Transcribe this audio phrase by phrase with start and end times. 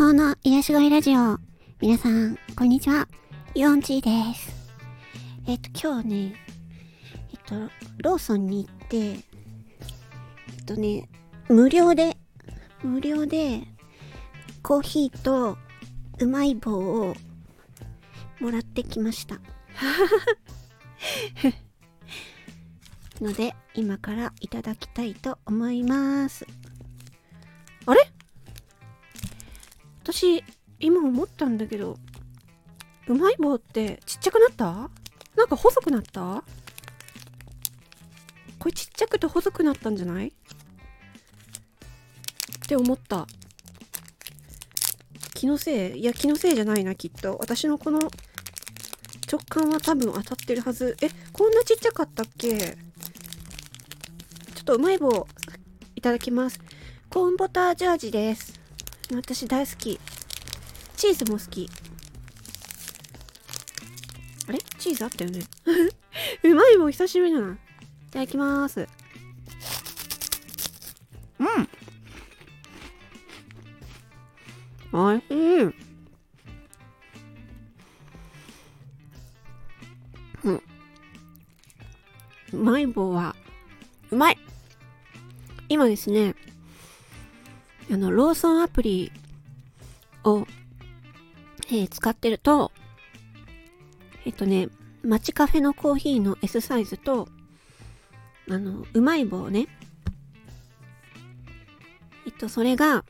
[0.00, 1.36] 法の癒し声ラジオ。
[1.78, 3.06] 皆さん、こんにちは。
[3.54, 4.50] ヨンチーです。
[5.46, 6.34] えっと、今日ね、
[7.30, 7.54] えっと、
[7.98, 9.18] ローソンに行って、えっ
[10.64, 11.06] とね、
[11.50, 12.16] 無料で、
[12.82, 13.60] 無料で、
[14.62, 15.58] コーヒーと
[16.18, 17.14] うまい棒を
[18.40, 19.38] もらってきました。
[23.20, 26.46] ので、今からいただきたいと思います。
[30.20, 30.44] 私、
[30.78, 31.96] 今思ったんだけど、
[33.08, 34.90] うまい棒ってちっちゃくなった？
[35.34, 36.44] なんか細くなった？
[38.58, 40.28] これちっちゃくて細くなったんじゃない？
[40.28, 40.32] っ
[42.68, 43.26] て思った。
[45.32, 46.00] 気のせい？
[46.00, 47.38] いや、気のせいじゃないな、きっと。
[47.40, 50.98] 私のこの直感は多分当たってるはず。
[51.00, 52.58] え、こんなちっちゃかったっけ？
[52.58, 52.74] ちょ
[54.60, 55.26] っとうまい棒
[55.96, 56.60] いただきます。
[57.08, 58.60] コーンボタージュ味です。
[59.14, 59.98] 私大好き。
[61.00, 61.66] チーズも好き。
[64.48, 64.58] あれ？
[64.78, 65.40] チーズあったよね。
[66.44, 67.54] うまい棒久しぶりだな。
[67.54, 67.56] い
[68.10, 68.86] ただきます。
[71.38, 71.68] うん。
[74.92, 75.62] おいしい。
[80.44, 80.62] うん。
[82.52, 83.34] うまい棒は、
[84.10, 84.38] うまい
[85.70, 86.34] 今ですね、
[87.90, 89.10] あの、ローソンアプリ
[90.24, 90.46] を、
[91.72, 92.72] えー使ってると、
[94.24, 94.68] えっとね、
[95.02, 97.28] 街カフェのコーヒーの S サイズと、
[98.48, 99.68] あの、うまい棒ね。
[102.26, 103.04] えっと、それが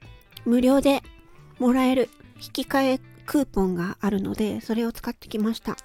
[0.44, 1.02] 無料で
[1.58, 5.76] もらえる引き換えクーポンがあるので、それを使ってきました。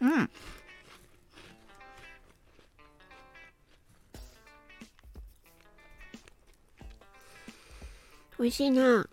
[0.00, 0.30] うん。
[8.38, 9.08] 美味しいな。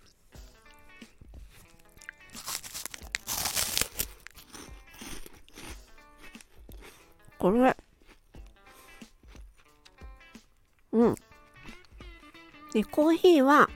[12.74, 13.70] で、コーヒーは、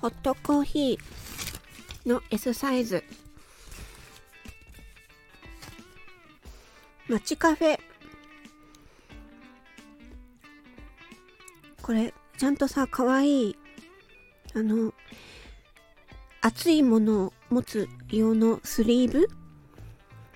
[0.00, 3.02] ホットコーヒーの S サイズ。
[7.08, 7.80] 街カフェ。
[11.82, 13.56] これ、ちゃんとさ、かわいい、
[14.54, 14.94] あの、
[16.40, 19.28] 熱いものを持つ用のスリーブ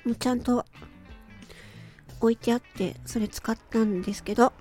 [0.05, 0.67] もちゃんと
[2.21, 4.53] 置いてあって、それ使ったんですけど、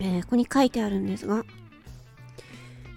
[0.00, 1.44] えーここに書いてあるんですが、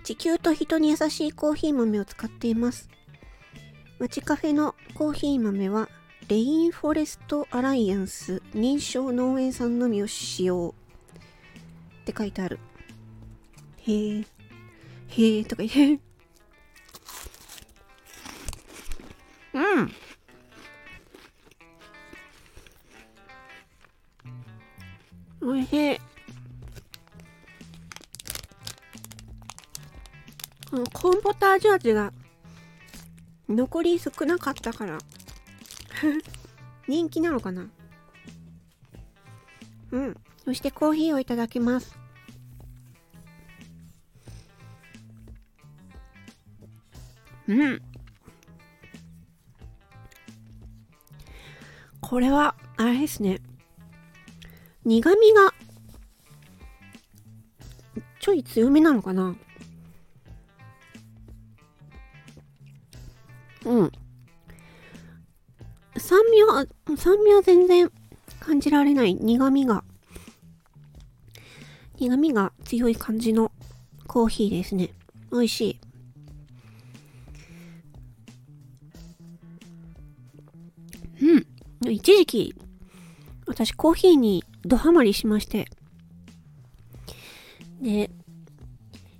[0.03, 2.89] 地球と人に優しいコーヒー豆を使っています。
[3.99, 5.89] 街カフェのコーヒー豆は、
[6.27, 10.73] レインフォレストアライアンス認証農園産のみを使用
[12.01, 12.59] って書いてある。
[13.87, 14.25] へえ、
[15.09, 16.03] へえとか言って。
[19.53, 19.91] うん。
[25.49, 26.10] おいしい。
[30.71, 32.13] コーンポタージュ味が
[33.49, 34.97] 残り少なかったから
[36.87, 37.69] 人気なのかな？
[39.91, 40.17] うん。
[40.45, 41.95] そしてコーヒーをいただきます。
[47.47, 47.81] うん。
[51.99, 53.41] これは、あれですね。
[54.85, 55.53] 苦味が、
[58.19, 59.35] ちょい強めなのかな？
[67.01, 67.91] 酸味は全然
[68.39, 69.83] 感じられない苦味が、
[71.97, 73.51] 苦味が強い感じの
[74.05, 74.91] コーヒーですね。
[75.31, 75.79] 美味しい。
[81.81, 81.91] うん。
[81.91, 82.55] 一時期、
[83.47, 85.65] 私コーヒーにドハマりしまして。
[87.81, 88.11] で、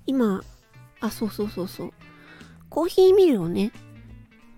[0.06, 0.44] 今、
[1.00, 1.94] あ、そうそうそうそう。
[2.70, 3.72] コーヒーミルをね、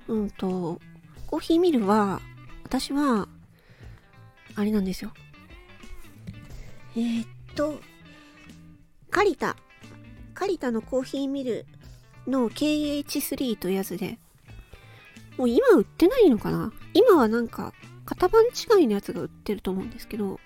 [0.10, 0.81] うんと、
[1.26, 2.19] コーヒーミルは、
[2.74, 3.28] 私は、
[4.56, 5.14] あれなんですよ。
[6.96, 7.80] えー、っと、
[9.12, 9.56] カリタ。
[10.34, 11.68] カリタのコーヒーミル
[12.25, 14.18] の KH3 というやつで、
[15.38, 16.74] もう今売ってないのかな？
[16.96, 17.74] 今はなんか、
[18.08, 20.40] 型番違いのやつが売ってると思うんですけど、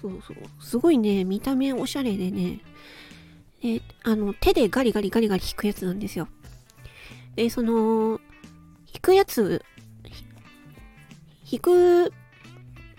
[0.00, 0.36] そうそう。
[0.60, 2.60] すごいね、見た目おしゃれでね、
[3.60, 6.28] で、あの、手でガリガリガリガリ引くやつなんですよ。
[7.34, 8.20] で、その、
[8.86, 9.64] 引くやつ、
[11.54, 12.12] 引く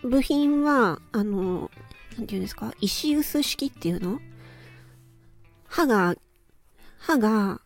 [0.01, 1.69] 部品は、あの、
[2.17, 2.73] なんていうんですか？
[2.79, 4.21] 石臼式っていうの？
[5.67, 6.15] 歯が、
[6.97, 7.59] 歯が、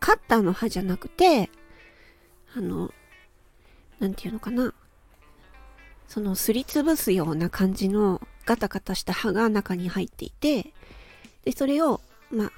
[0.00, 1.50] カッターの歯じゃなくて、
[2.56, 2.92] あの、
[4.00, 4.74] なんていうのかな？
[6.08, 10.72] そのすりつぶすような感じのガタガタした歯が中に入っていて、
[11.44, 12.00] で、それを、
[12.32, 12.52] まあ、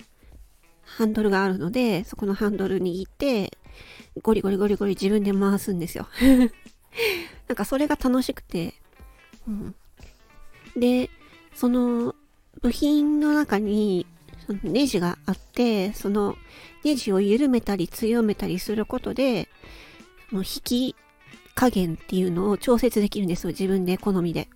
[0.83, 3.53] ハンドルがあるので、そこのハンドルに行って、
[4.23, 6.09] ゴリゴリゴリゴリ自分で回すんですよ。
[7.49, 8.75] なんかそれが楽しくて、
[9.47, 9.75] うん。
[10.77, 11.11] で、
[11.55, 12.15] その
[12.61, 14.07] 部品の中に
[14.47, 16.37] そのネジがあって、その
[16.85, 19.49] ネジを緩めたり強めたりすることで、
[20.31, 20.97] その引き
[21.55, 23.51] 加減っていうのを調節できるんですよ。
[23.51, 24.49] 自分で好みで。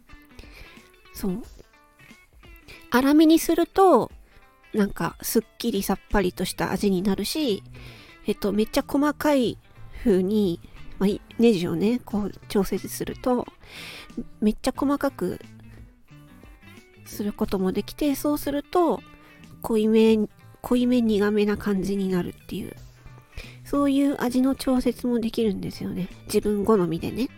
[1.14, 1.43] そう。
[2.93, 4.10] 粗めにすると、
[4.75, 7.62] なんかすっきりさっぱりとした味になるし、
[8.26, 9.58] えっと、めっちゃ細かい
[10.04, 10.60] 風に、
[11.40, 13.46] ネジをね、こう調節すると、
[14.40, 15.40] めっちゃ細かく
[17.06, 19.00] することもできて、そうすると、
[19.62, 20.19] 濃いめ、
[20.60, 22.76] 濃いめ苦めな感じになるっていう、
[23.64, 26.08] そういう味の調節もできるんですよね。
[26.26, 27.28] 自分好みでね。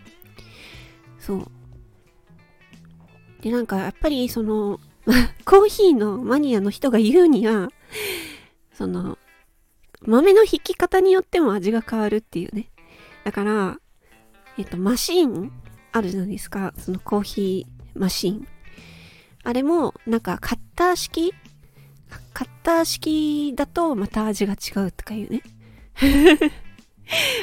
[1.17, 1.47] そう。
[3.41, 4.81] で、なんかやっぱりその、
[5.45, 7.69] コーヒーのマニアの人が言うには、
[8.73, 9.17] その、
[10.01, 12.69] 豆の引き方によっても味が変わるっていうね。
[13.23, 13.79] だから、
[14.57, 15.51] えっと、マシン
[15.91, 16.73] あるじゃないですか。
[16.77, 18.47] そのコーヒーマシン。
[19.43, 21.33] あれも、なんかカッター式？
[22.33, 25.41] カッター式だとまた味が違うとかいうね。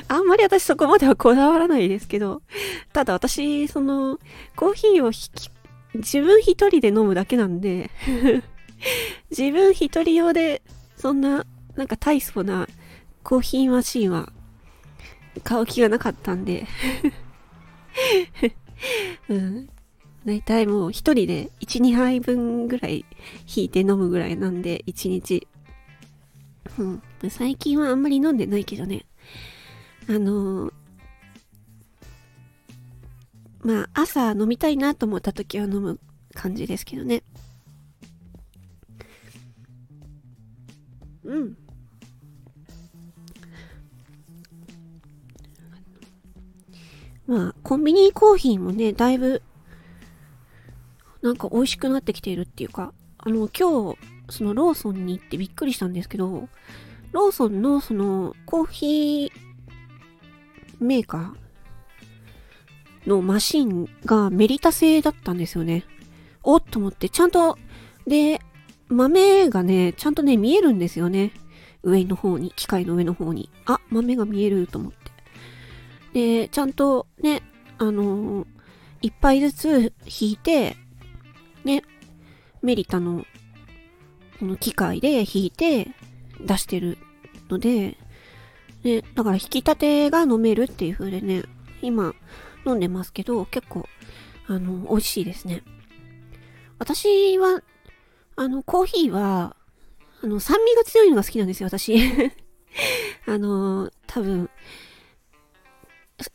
[0.08, 2.42] あんまり私そこまではこだわらないですけど、
[2.92, 4.18] ただ私、その、
[4.56, 5.10] コーヒーを
[5.94, 7.90] 自分一人で飲むだけなんで
[9.30, 10.62] 自分一人用で、
[10.96, 11.44] そんな
[11.76, 12.68] なんか大層な
[13.22, 14.32] コーヒーマシンは
[15.40, 16.66] 買う気がなかったんで
[19.28, 19.68] うん。
[20.24, 23.06] 大体もう一人で1、2杯分ぐらい
[23.54, 25.46] 引いて飲むぐらいなんで、1日。
[26.78, 27.02] うん。
[27.30, 29.06] 最近はあんまり飲んでないけどね。
[30.08, 30.72] あのー、
[33.62, 35.98] まあ、朝飲みたいなと思った時は飲む
[36.34, 37.22] 感じですけどね。
[41.24, 41.56] うん。
[47.30, 49.40] まあ、コンビニコーヒーもね、だいぶ、
[51.22, 53.98] なんか美味しくなってきているっていうか、あの、今日、
[54.30, 56.48] そのローソンに行ってびっくりしたんですけど、
[57.12, 59.30] ローソンのそのコーヒー
[60.80, 65.84] メーカーのマシンがメリタ製だったんですよね。
[66.42, 67.56] おっと思って、ちゃんと、
[68.08, 68.40] で、
[68.88, 71.30] 豆がね、ちゃんとね、見えるんですよね。
[71.84, 73.50] 上の方に、機械の上の方に。
[73.66, 75.09] あ、豆が見えると思って。
[76.12, 77.42] で、ちゃんとね、
[77.78, 78.46] あのー、
[79.02, 80.76] 一杯ずつ引いて、
[81.64, 81.82] ね、
[82.62, 83.24] メリタの、
[84.38, 85.88] この機械で引いて
[86.40, 86.98] 出してる
[87.48, 87.96] ので、
[88.82, 91.44] ね、だから引き立てが飲めるっていう風でね、
[91.82, 92.14] 今
[92.66, 93.86] 飲んでますけど、結構、
[94.46, 95.62] あの、美味しいですね。
[96.78, 97.62] 私は
[98.40, 99.54] あの、コーヒーは、
[100.22, 101.94] あの、酸味が強いのが好きなんですよ、私。
[103.26, 104.48] あの、多分、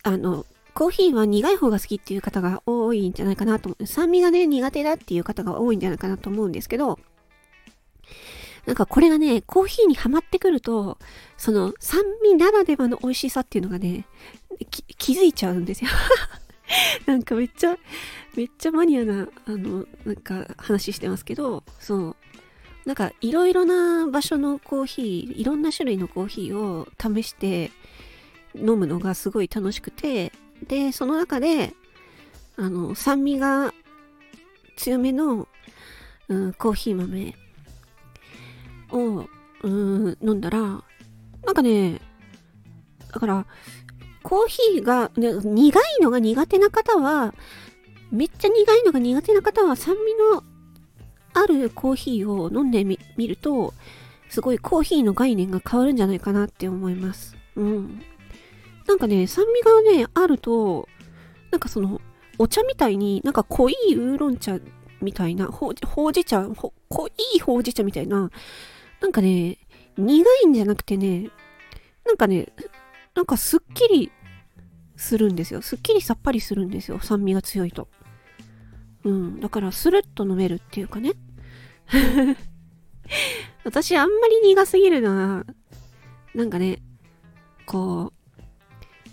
[0.03, 3.85] あの、コーヒーは苦い方が好きっていう方が多いんじゃないかなと思う。
[3.85, 6.99] 酸味がね、苦手だっていう方が多いんじゃないかなと思うんですけど、
[8.65, 10.97] なんかこれがね、コーヒーにはまってくると、
[11.37, 14.05] その酸味ならではの美味しさっていうのがね、
[14.97, 15.89] 気づいちゃうんですよ。
[17.05, 17.77] なんかめっちゃ、
[18.35, 22.15] めっちゃマニアな、あの、なんか話してますけど、そう。
[22.85, 27.71] なんかいろいろな場所のコーヒー、いろんな種類のコーヒーを試して
[28.57, 30.31] 飲むのがすごい楽しくて、
[30.67, 31.73] で、その中で、
[32.57, 33.73] あの、酸味が
[34.77, 35.47] 強めの、
[36.27, 37.35] うん、コーヒー豆
[38.91, 39.25] を、
[39.63, 42.01] うん、飲んだら、なんかね、
[43.11, 43.45] だから、
[44.23, 47.33] コーヒーが、ね、苦いのが苦手な方は、
[48.11, 50.43] めっちゃ苦いのが苦手な方は酸味の
[51.33, 52.97] あるコーヒーを飲んでみ
[53.27, 53.73] ると、
[54.29, 57.35] すごいコーヒーの概念が変わるんじゃないかなって思います。
[57.55, 58.01] うん。
[58.87, 60.87] なんかね、酸味がね、あると、
[61.51, 62.01] なんかその、
[62.37, 64.59] お茶みたいになんか濃いウーロン茶
[65.01, 68.29] みたいな、ほうじ茶ほ、濃いほうじ茶みたいな、
[69.01, 69.57] なんかね、
[69.97, 71.29] 苦いんじゃなくてね、
[72.05, 72.49] なんかね、
[73.15, 74.11] なんかすっきり
[74.97, 75.61] するんですよ。
[75.61, 76.99] すっきりさっぱりするんですよ。
[76.99, 77.87] 酸味が強いと。
[79.03, 79.39] うん。
[79.39, 81.13] だからスルッと飲めるっていうかね。
[83.63, 85.45] 私あんまり苦すぎるのは、
[86.33, 86.81] なんかね、
[87.65, 88.14] こう、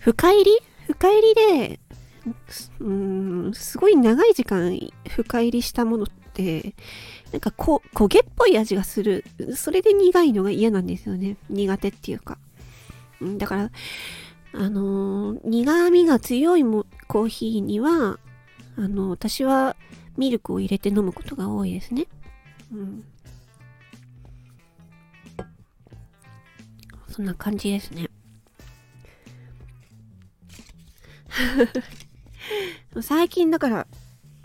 [0.04, 0.58] 深入り？
[0.88, 1.80] 深入りで、
[2.80, 4.76] うん、すごい長い時間
[5.08, 6.74] 深入りしたものって、
[7.30, 9.24] なんかこ焦げっぽい味がする。
[9.54, 11.36] それで苦いのが嫌なんですよね。
[11.48, 12.38] 苦手っていうか。
[13.38, 13.70] だから、
[14.54, 18.18] あのー、苦味が強いもコーヒーには、
[18.76, 19.76] あのー、私は
[20.16, 22.08] ミルクを入れて飲むことが多いですね。
[22.72, 23.04] うん。
[27.08, 28.10] そんな感じですね。
[33.00, 33.86] 最近だから、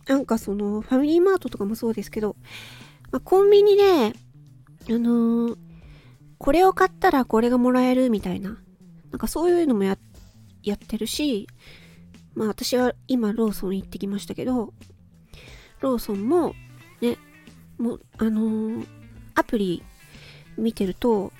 [0.08, 2.36] なんかその、ファミリーマートとかもそうですけど、
[3.12, 4.12] まあ、コンビニで、あ
[4.92, 5.58] のー、
[6.38, 8.58] これを買ったらこれがもらえるみたいな、
[9.12, 9.98] なんかそういうのもや、
[10.64, 11.48] やってるし、
[12.36, 14.74] まあ私は今ローソン行ってきましたけど、
[15.82, 16.54] ローソンも、
[17.02, 17.18] ね、
[17.78, 18.88] もう、あのー、
[19.36, 19.84] アプリ
[20.58, 21.34] 見てると、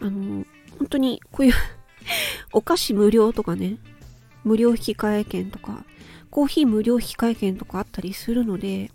[0.00, 0.46] あのー、
[0.78, 1.52] 本当にこういう
[2.52, 3.78] お菓子無料とかね、
[4.44, 5.84] 無料引換券とか、
[6.30, 8.90] コーヒー無料引換券とかあったりするので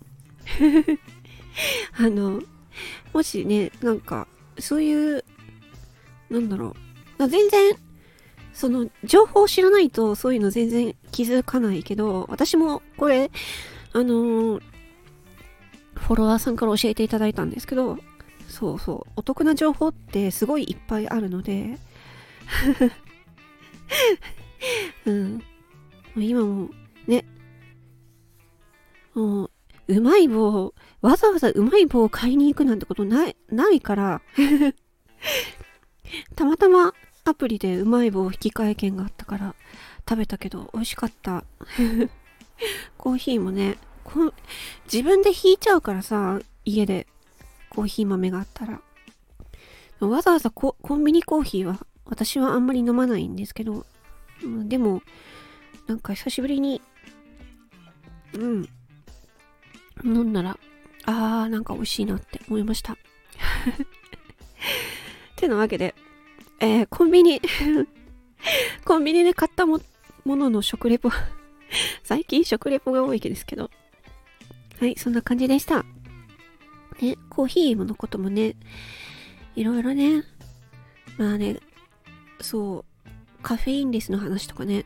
[1.98, 2.42] あの、
[3.12, 4.26] もしね、なんか、
[4.58, 5.24] そういう、
[6.28, 6.74] なんだろ
[7.18, 7.28] う。
[7.28, 7.74] 全然、
[8.52, 13.30] その、情報を知らないと、そういうの全然気づかないけど、私もこれ、
[13.92, 14.62] あのー、
[15.94, 17.98] フォロワーさんから教えていただいたんですけど、
[18.48, 21.78] そうそう、お得な情報ってすごいいっぱいあるので、
[25.06, 25.42] うん。
[26.16, 26.70] 今も、
[27.06, 27.24] ね、
[29.14, 29.50] もう、
[29.88, 34.22] うまい棒、わざわざうまい棒を買いに行くなんてことない、ないから。
[36.36, 39.54] たまたまアプリでうまい棒引き換え券があったから
[40.08, 41.44] 食べたけど美味しかった。
[42.98, 44.32] コーヒーもねこ
[44.92, 47.06] 自分で引いちゃうからさ家で
[47.68, 48.80] コーヒー豆があったら。
[50.00, 53.84] わざわざコンビニコーヒーは私はあんまり飲まないんですけど、
[54.42, 55.02] うん、でも
[55.86, 56.80] なんか久しぶりに
[58.34, 58.68] うん
[60.04, 60.58] 飲んだら
[61.04, 62.96] あーなんか美味しいなって思いました
[65.36, 65.94] てなわけで
[66.60, 67.40] えー、コンビニ
[68.84, 69.80] コンビニで買ったも
[70.26, 71.10] のの食レポ
[72.04, 73.70] 最近食レポが多いですけど。
[74.80, 75.84] はい、そんな感じでした。
[77.02, 78.56] ね、コーヒーのこともね、
[79.54, 80.24] いろいろね、
[81.18, 81.60] まあね、
[82.40, 82.84] そう、
[83.42, 84.84] カフェインレスの話とかね、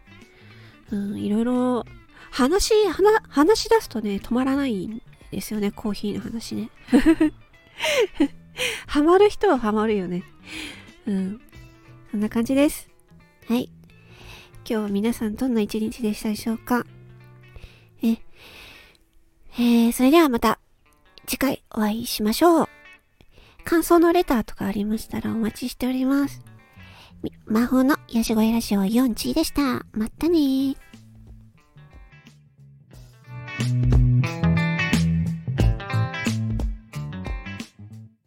[0.90, 1.84] うん、いろいろ、
[2.30, 6.70] 話、話、話し出すとね、止まらないんですよね、コーヒーの話ね。
[8.86, 10.22] ハマる人はハマるよね。
[11.06, 11.40] うん。
[12.10, 12.88] そんな感じです。
[13.48, 13.70] はい。
[14.58, 16.86] 今日は皆さんどんな一日でしたでしょうか
[18.02, 18.18] え、
[19.58, 20.58] えー、それではまた
[21.26, 22.68] 次回お会いしましょう。
[23.64, 26.53] 感想のレターとかありましたらお待ちしております。
[27.46, 29.84] 魔法のよしごえラジオ4チでした。
[29.92, 30.76] まったねー。